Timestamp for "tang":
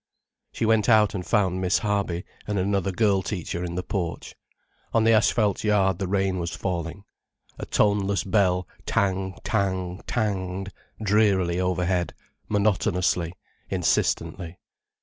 8.87-9.35, 9.43-10.01